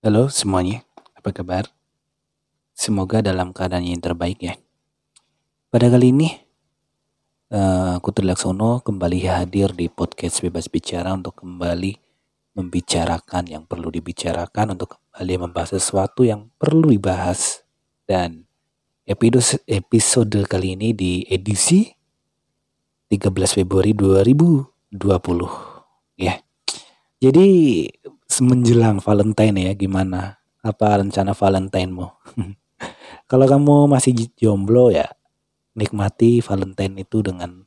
[0.00, 0.80] Halo semuanya,
[1.12, 1.68] apa kabar?
[2.72, 4.56] Semoga dalam keadaan yang terbaik ya.
[5.68, 6.40] Pada kali ini,
[7.52, 12.00] uh, aku Trilaksono kembali hadir di podcast Bebas Bicara untuk kembali
[12.56, 17.60] membicarakan yang perlu dibicarakan, untuk kembali membahas sesuatu yang perlu dibahas.
[18.08, 18.48] Dan
[19.04, 21.92] episode, episode kali ini di edisi
[23.12, 24.96] 13 Februari 2020
[26.16, 26.40] ya.
[27.20, 27.48] Jadi
[28.40, 30.40] menjelang Valentine ya gimana?
[30.60, 32.08] Apa rencana Valentine-mu?
[33.30, 35.06] Kalau kamu masih jomblo ya
[35.76, 37.64] nikmati Valentine itu dengan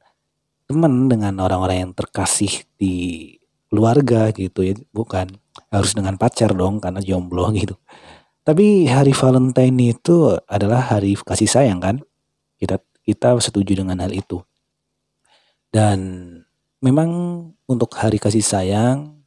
[0.67, 2.95] teman dengan orang-orang yang terkasih di
[3.67, 5.33] keluarga gitu ya bukan
[5.73, 7.73] harus dengan pacar dong karena jomblo gitu
[8.45, 11.95] tapi hari Valentine itu adalah hari kasih sayang kan
[12.59, 14.45] kita kita setuju dengan hal itu
[15.73, 15.99] dan
[16.83, 17.09] memang
[17.65, 19.22] untuk hari kasih sayang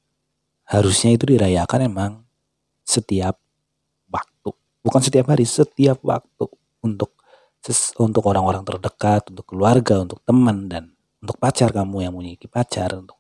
[0.66, 2.12] harusnya itu dirayakan emang
[2.82, 3.38] setiap
[4.10, 4.50] waktu.
[4.82, 6.46] Bukan setiap hari setiap waktu
[6.82, 7.14] untuk
[7.98, 13.18] untuk orang-orang terdekat untuk keluarga untuk teman dan untuk pacar kamu yang memiliki pacar untuk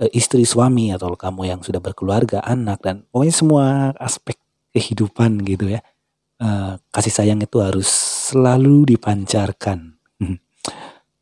[0.00, 3.64] uh, istri suami atau kamu yang sudah berkeluarga anak dan pokoknya semua
[4.00, 4.40] aspek
[4.72, 5.80] kehidupan gitu ya.
[6.42, 7.86] Uh, kasih sayang itu harus
[8.32, 9.94] selalu dipancarkan.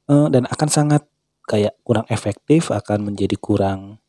[0.08, 1.02] Uh, dan akan sangat
[1.44, 3.99] kayak kurang efektif akan menjadi kurang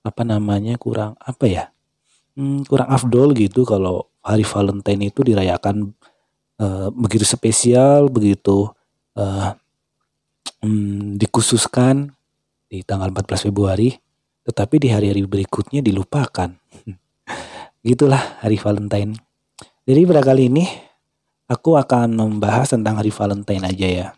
[0.00, 1.64] apa namanya kurang apa ya
[2.36, 5.92] hmm, kurang afdol gitu kalau hari Valentine itu dirayakan
[6.60, 8.68] uh, begitu spesial begitu
[9.16, 9.56] uh,
[11.16, 12.12] dikhususkan
[12.68, 13.96] di tanggal 14 Februari
[14.44, 16.50] tetapi di hari-hari berikutnya dilupakan.
[17.86, 19.16] Gitulah hari Valentine.
[19.86, 20.64] Jadi pada kali ini
[21.48, 24.08] aku akan membahas tentang hari Valentine aja ya.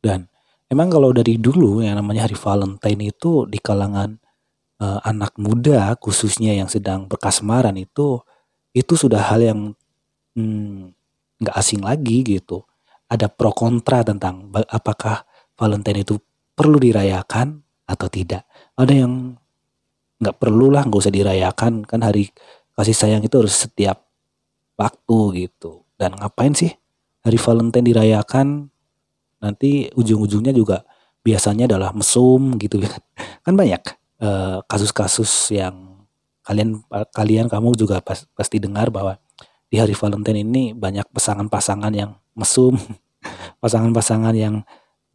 [0.00, 0.28] Dan
[0.68, 4.20] emang kalau dari dulu yang namanya hari Valentine itu di kalangan
[4.80, 8.22] uh, anak muda khususnya yang sedang berkasmaran itu
[8.74, 9.60] itu sudah hal yang
[11.38, 12.66] nggak hmm, asing lagi gitu.
[13.06, 15.22] Ada pro kontra tentang apakah
[15.54, 16.18] Valentine itu
[16.58, 18.42] perlu dirayakan atau tidak.
[18.74, 19.38] Ada yang
[20.18, 22.34] nggak perlu lah, nggak usah dirayakan kan hari
[22.74, 24.02] kasih sayang itu harus setiap
[24.74, 25.86] waktu gitu.
[25.94, 26.74] Dan ngapain sih
[27.22, 28.66] hari Valentine dirayakan?
[29.38, 30.82] Nanti ujung-ujungnya juga
[31.22, 32.98] biasanya adalah mesum gitu kan.
[33.44, 36.06] Kan banyak Eh, kasus-kasus yang
[36.46, 39.18] kalian kalian kamu juga pas, pasti dengar bahwa
[39.66, 42.78] di hari Valentine ini banyak pasangan-pasangan yang mesum,
[43.62, 44.62] pasangan-pasangan yang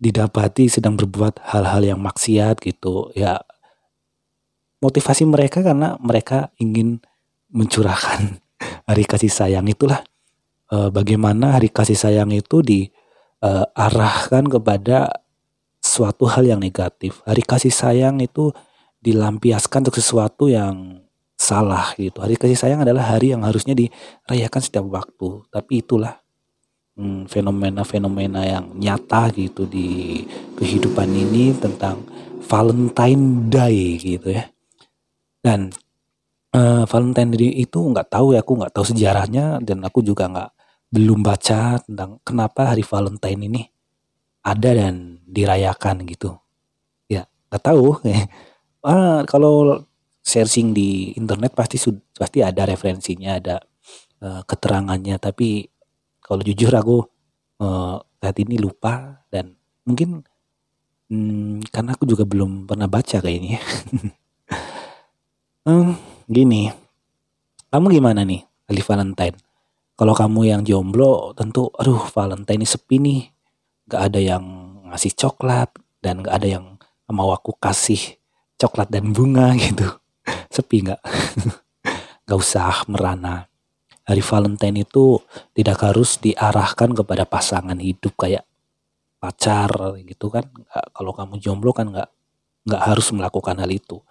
[0.03, 3.07] didapati sedang berbuat hal-hal yang maksiat gitu.
[3.15, 3.39] Ya
[4.83, 6.99] motivasi mereka karena mereka ingin
[7.47, 8.43] mencurahkan
[8.89, 10.03] hari kasih sayang itulah
[10.75, 15.23] uh, bagaimana hari kasih sayang itu diarahkan uh, kepada
[15.79, 17.23] suatu hal yang negatif.
[17.23, 18.51] Hari kasih sayang itu
[18.99, 21.03] dilampiaskan untuk sesuatu yang
[21.39, 22.19] salah gitu.
[22.19, 25.47] Hari kasih sayang adalah hari yang harusnya dirayakan setiap waktu.
[25.47, 26.19] Tapi itulah
[26.99, 30.21] hmm, fenomena-fenomena yang nyata gitu di
[30.59, 32.03] kehidupan ini tentang
[32.43, 34.51] Valentine Day gitu ya.
[35.39, 35.71] Dan
[36.51, 40.51] uh, Valentine Day itu nggak tahu ya, aku nggak tahu sejarahnya dan aku juga nggak
[40.91, 43.61] belum baca tentang kenapa hari Valentine ini
[44.43, 46.35] ada dan dirayakan gitu.
[47.07, 47.95] Ya nggak tahu.
[48.83, 49.83] ah, kalau
[50.23, 51.79] searching di internet pasti
[52.13, 53.55] pasti ada referensinya, ada
[54.21, 55.17] uh, keterangannya.
[55.17, 55.65] Tapi
[56.21, 57.01] kalau jujur aku
[57.63, 59.57] uh, saat ini lupa dan
[59.87, 60.21] mungkin
[61.09, 63.57] hmm, karena aku juga belum pernah baca kayaknya.
[65.65, 65.97] hmm,
[66.29, 66.69] gini,
[67.73, 69.37] kamu gimana nih kali Valentine?
[69.99, 73.21] Kalau kamu yang jomblo, tentu, aduh Valentine ini sepi nih,
[73.91, 74.43] gak ada yang
[74.87, 76.65] ngasih coklat dan gak ada yang
[77.11, 78.18] mau aku kasih
[78.59, 79.87] coklat dan bunga gitu.
[80.51, 81.01] Sepi nggak?
[82.29, 83.49] Nggak usah merana.
[84.05, 85.17] Hari Valentine itu
[85.57, 88.45] tidak harus diarahkan kepada pasangan hidup kayak
[89.17, 90.45] pacar gitu kan.
[90.93, 92.09] Kalau kamu jomblo kan nggak
[92.69, 94.01] nggak harus melakukan hal itu.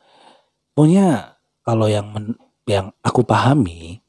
[0.75, 2.35] Pokoknya kalau yang men,
[2.67, 4.03] yang aku pahami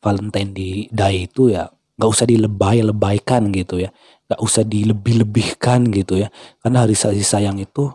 [0.00, 3.90] Valentine di Day itu ya nggak usah dilebay-lebaykan gitu ya.
[4.28, 6.28] Nggak usah dilebih-lebihkan gitu ya.
[6.60, 7.92] Karena hari sayang itu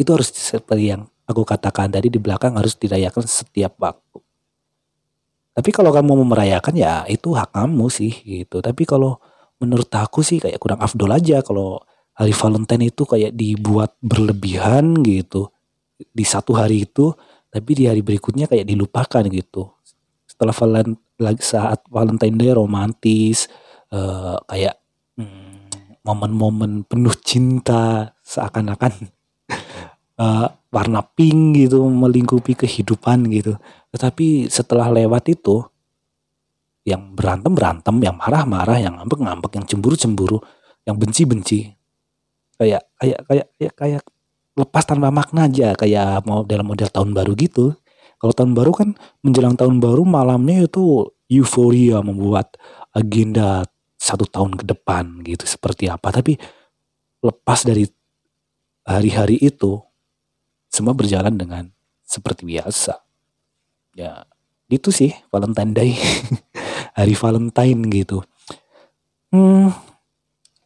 [0.00, 4.18] itu harus seperti yang aku katakan tadi di belakang harus dirayakan setiap waktu.
[5.52, 8.64] Tapi kalau kamu mau merayakan ya itu hak kamu sih gitu.
[8.64, 9.20] Tapi kalau
[9.60, 11.84] menurut aku sih kayak kurang afdol aja kalau
[12.16, 15.52] hari Valentine itu kayak dibuat berlebihan gitu
[16.00, 17.12] di satu hari itu
[17.52, 19.68] tapi di hari berikutnya kayak dilupakan gitu
[20.24, 23.52] setelah valen, lagi saat Valentine Day romantis
[23.92, 24.80] uh, kayak
[25.20, 29.12] hmm, momen-momen penuh cinta seakan-akan
[30.20, 33.56] uh, warna pink gitu melingkupi kehidupan gitu.
[33.90, 35.64] Tetapi setelah lewat itu
[36.84, 40.38] yang berantem berantem, yang marah marah, yang ngambek ngambek, yang cemburu cemburu,
[40.84, 41.60] yang benci benci,
[42.56, 44.02] kayak kayak kayak kayak kayak
[44.56, 47.72] lepas tanpa makna aja kayak mau dalam model tahun baru gitu.
[48.20, 48.88] Kalau tahun baru kan
[49.24, 52.60] menjelang tahun baru malamnya itu euforia membuat
[52.92, 53.64] agenda
[53.96, 56.12] satu tahun ke depan gitu seperti apa.
[56.12, 56.36] Tapi
[57.24, 57.88] lepas dari
[58.84, 59.80] hari-hari itu
[60.70, 61.68] semua berjalan dengan
[62.06, 63.02] seperti biasa.
[63.98, 64.24] Ya,
[64.70, 65.90] itu sih Valentine Day.
[66.98, 68.22] Hari Valentine gitu.
[69.34, 69.70] Hmm,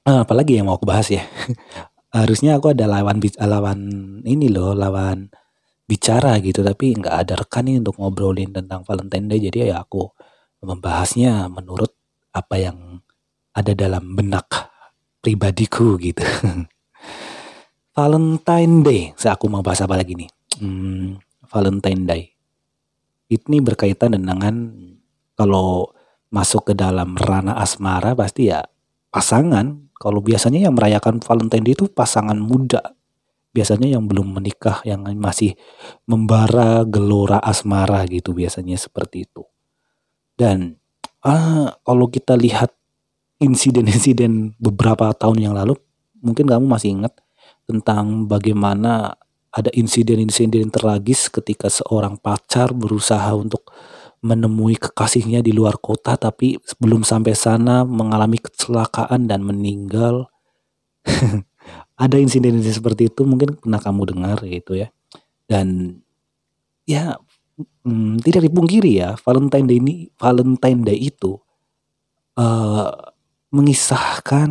[0.04, 1.24] apalagi yang mau aku bahas ya.
[2.14, 3.80] Harusnya aku ada lawan lawan
[4.22, 5.32] ini loh, lawan
[5.84, 10.08] bicara gitu tapi nggak ada rekan nih untuk ngobrolin tentang Valentine Day jadi ya aku
[10.64, 11.92] membahasnya menurut
[12.32, 13.04] apa yang
[13.52, 14.48] ada dalam benak
[15.20, 16.24] pribadiku gitu.
[17.94, 19.02] Valentine Day.
[19.14, 20.26] Saya aku mau bahas apa lagi nih?
[20.58, 21.14] Hmm,
[21.46, 22.22] Valentine Day.
[23.30, 24.74] Ini berkaitan dengan
[25.38, 25.94] kalau
[26.26, 28.66] masuk ke dalam ranah asmara pasti ya
[29.14, 29.86] pasangan.
[29.94, 32.82] Kalau biasanya yang merayakan Valentine Day itu pasangan muda.
[33.54, 35.54] Biasanya yang belum menikah, yang masih
[36.10, 39.46] membara gelora asmara gitu biasanya seperti itu.
[40.34, 40.82] Dan
[41.22, 42.74] ah, kalau kita lihat
[43.38, 45.78] insiden-insiden beberapa tahun yang lalu,
[46.18, 47.14] mungkin kamu masih ingat
[47.64, 49.16] tentang bagaimana
[49.54, 53.70] ada insiden-insiden tragis ketika seorang pacar berusaha untuk
[54.24, 60.32] menemui kekasihnya di luar kota tapi sebelum sampai sana mengalami kecelakaan dan meninggal.
[61.94, 64.88] ada insiden-insiden seperti itu mungkin pernah kamu dengar gitu ya.
[65.44, 66.00] Dan
[66.88, 67.14] ya
[67.84, 71.38] hmm, tidak dipungkiri ya Valentine Day ini Valentine Day itu
[72.40, 72.90] uh,
[73.54, 74.50] mengisahkan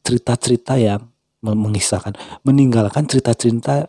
[0.00, 1.04] cerita-cerita yang
[1.42, 3.86] mengisahkan, meninggalkan cerita-cerita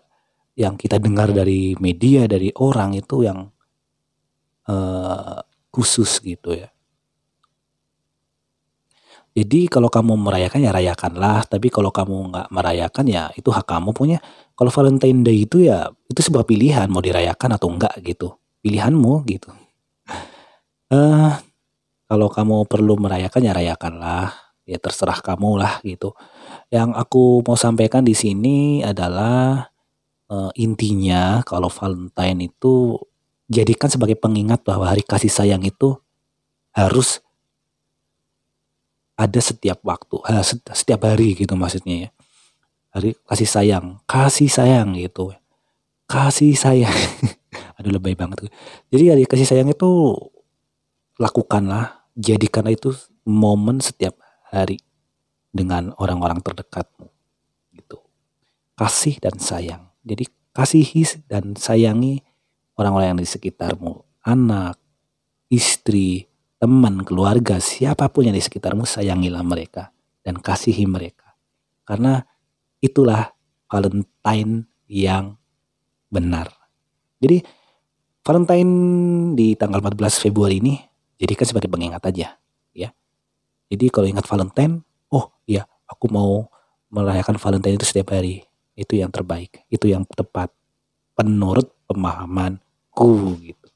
[0.60, 3.50] yang kita dengar dari media, dari orang itu yang
[4.68, 5.40] uh,
[5.72, 6.70] khusus gitu ya.
[9.40, 13.96] Jadi kalau kamu merayakan ya rayakanlah, tapi kalau kamu nggak merayakan ya itu hak kamu
[13.96, 14.18] punya.
[14.58, 18.36] Kalau Valentine Day itu ya itu sebuah pilihan mau dirayakan atau enggak gitu,
[18.66, 19.48] pilihanmu gitu.
[20.92, 21.32] Uh,
[22.10, 24.34] kalau kamu perlu merayakan ya rayakanlah,
[24.68, 26.12] ya terserah kamu lah gitu.
[26.70, 29.70] Yang aku mau sampaikan di sini adalah
[30.30, 32.94] uh, intinya kalau Valentine itu
[33.50, 35.98] jadikan sebagai pengingat bahwa hari kasih sayang itu
[36.70, 37.26] harus
[39.20, 40.16] ada setiap waktu,
[40.72, 42.10] setiap hari gitu maksudnya ya.
[42.96, 45.36] Hari kasih sayang, kasih sayang gitu.
[46.08, 46.96] Kasih sayang.
[47.78, 48.48] Aduh lebay banget.
[48.94, 50.16] Jadi hari kasih sayang itu
[51.20, 52.96] lakukanlah, jadikanlah itu
[53.28, 54.16] momen setiap
[54.48, 54.80] hari
[55.50, 57.10] dengan orang-orang terdekatmu
[57.74, 58.00] gitu.
[58.78, 59.90] Kasih dan sayang.
[60.06, 62.22] Jadi kasihi dan sayangi
[62.80, 64.04] orang-orang yang di sekitarmu.
[64.24, 64.78] Anak
[65.50, 66.30] istri
[66.60, 71.34] teman keluarga siapa pun yang di sekitarmu sayangilah mereka dan kasihi mereka.
[71.88, 72.22] Karena
[72.84, 73.34] itulah
[73.70, 75.38] Valentine yang
[76.10, 76.50] benar.
[77.22, 77.42] Jadi
[78.26, 78.74] Valentine
[79.34, 80.76] di tanggal 14 Februari ini
[81.18, 82.36] jadikan sebagai pengingat aja
[82.76, 82.90] ya.
[83.70, 84.82] Jadi kalau ingat Valentine
[85.90, 86.46] aku mau
[86.94, 88.46] merayakan Valentine itu setiap hari.
[88.78, 89.66] Itu yang terbaik.
[89.68, 90.54] Itu yang tepat.
[91.18, 93.68] Menurut pemahamanku gitu.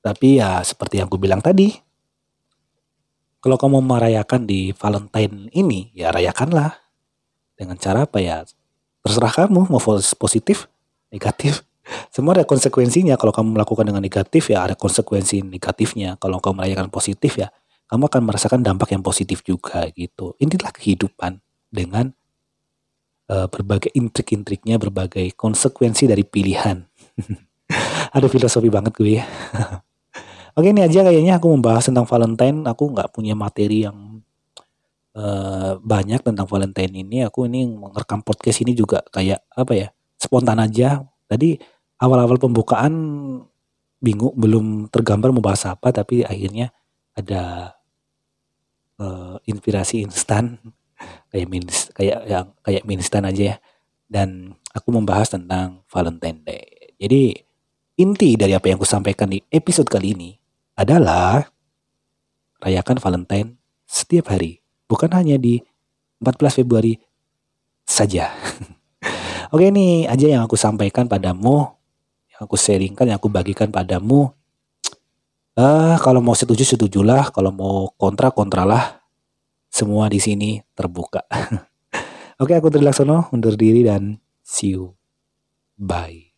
[0.00, 1.76] Tapi ya seperti yang aku bilang tadi
[3.40, 6.76] kalau kamu merayakan di Valentine ini ya rayakanlah.
[7.56, 8.44] Dengan cara apa ya?
[9.04, 9.80] Terserah kamu mau
[10.16, 10.68] positif
[11.12, 11.64] negatif.
[12.14, 13.16] Semua ada konsekuensinya.
[13.20, 16.16] Kalau kamu melakukan dengan negatif ya ada konsekuensi negatifnya.
[16.20, 17.52] Kalau kamu merayakan positif ya
[17.90, 20.38] kamu akan merasakan dampak yang positif juga gitu.
[20.38, 21.42] Inilah kehidupan
[21.74, 22.14] dengan
[23.26, 26.86] uh, berbagai intrik-intriknya, berbagai konsekuensi dari pilihan.
[28.14, 29.26] Ada filosofi banget gue ya.
[30.58, 32.62] Oke ini aja kayaknya aku membahas tentang Valentine.
[32.70, 34.22] Aku nggak punya materi yang
[35.18, 37.26] uh, banyak tentang Valentine ini.
[37.26, 41.02] Aku ini merekam podcast ini juga kayak apa ya spontan aja.
[41.26, 41.58] Tadi
[41.98, 42.94] awal-awal pembukaan
[43.98, 46.72] bingung belum tergambar mau bahas apa tapi akhirnya
[47.12, 47.74] ada
[49.00, 50.60] uh, inspirasi instan
[51.32, 53.56] kayak minis kayak yang kayak instan aja ya
[54.10, 56.94] dan aku membahas tentang Valentine Day.
[57.00, 57.32] Jadi
[57.96, 60.30] inti dari apa yang aku sampaikan di episode kali ini
[60.76, 61.46] adalah
[62.60, 63.56] rayakan Valentine
[63.88, 65.62] setiap hari, bukan hanya di
[66.20, 67.00] 14 Februari
[67.86, 68.30] saja.
[69.54, 71.66] Oke ini aja yang aku sampaikan padamu,
[72.30, 74.30] yang aku sharingkan, yang aku bagikan padamu
[75.58, 79.02] Uh, kalau mau setuju setujulah, kalau mau kontra kontralah.
[79.70, 81.22] Semua di sini terbuka.
[82.42, 84.98] Oke, aku Trilaksono undur diri dan see you
[85.80, 86.29] Bye.